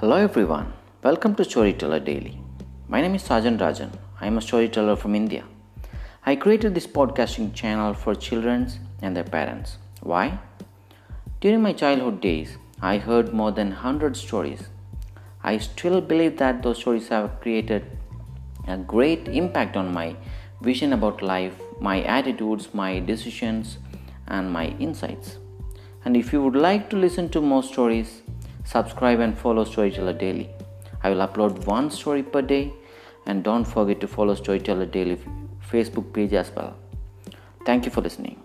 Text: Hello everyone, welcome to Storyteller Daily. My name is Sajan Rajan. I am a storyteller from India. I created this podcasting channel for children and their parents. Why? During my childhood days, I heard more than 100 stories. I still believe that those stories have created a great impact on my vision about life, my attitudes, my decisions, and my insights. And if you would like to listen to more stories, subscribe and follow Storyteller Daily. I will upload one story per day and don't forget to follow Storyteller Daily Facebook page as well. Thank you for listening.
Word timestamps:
Hello 0.00 0.16
everyone, 0.16 0.72
welcome 1.04 1.36
to 1.36 1.44
Storyteller 1.44 2.00
Daily. 2.00 2.40
My 2.88 3.00
name 3.00 3.14
is 3.14 3.22
Sajan 3.22 3.58
Rajan. 3.58 3.92
I 4.20 4.26
am 4.26 4.36
a 4.38 4.40
storyteller 4.40 4.96
from 4.96 5.14
India. 5.14 5.44
I 6.26 6.34
created 6.34 6.74
this 6.74 6.88
podcasting 6.88 7.54
channel 7.54 7.94
for 7.94 8.16
children 8.16 8.68
and 9.00 9.16
their 9.16 9.22
parents. 9.22 9.78
Why? 10.00 10.40
During 11.40 11.62
my 11.62 11.72
childhood 11.72 12.20
days, 12.20 12.58
I 12.82 12.98
heard 12.98 13.32
more 13.32 13.52
than 13.52 13.68
100 13.68 14.16
stories. 14.16 14.64
I 15.44 15.58
still 15.58 16.00
believe 16.00 16.38
that 16.38 16.64
those 16.64 16.78
stories 16.78 17.06
have 17.08 17.40
created 17.40 17.96
a 18.66 18.76
great 18.76 19.28
impact 19.28 19.76
on 19.76 19.94
my 19.94 20.16
vision 20.60 20.92
about 20.92 21.22
life, 21.22 21.54
my 21.80 22.02
attitudes, 22.02 22.74
my 22.74 22.98
decisions, 22.98 23.78
and 24.26 24.52
my 24.52 24.66
insights. 24.80 25.38
And 26.04 26.16
if 26.16 26.32
you 26.32 26.42
would 26.42 26.56
like 26.56 26.90
to 26.90 26.96
listen 26.96 27.28
to 27.28 27.40
more 27.40 27.62
stories, 27.62 28.23
subscribe 28.64 29.20
and 29.20 29.36
follow 29.36 29.64
Storyteller 29.64 30.12
Daily. 30.12 30.50
I 31.02 31.10
will 31.10 31.26
upload 31.26 31.66
one 31.66 31.90
story 31.90 32.22
per 32.22 32.42
day 32.42 32.72
and 33.26 33.42
don't 33.42 33.64
forget 33.64 34.00
to 34.00 34.08
follow 34.08 34.34
Storyteller 34.34 34.86
Daily 34.86 35.18
Facebook 35.70 36.12
page 36.12 36.32
as 36.32 36.50
well. 36.54 36.76
Thank 37.64 37.84
you 37.84 37.90
for 37.90 38.00
listening. 38.00 38.43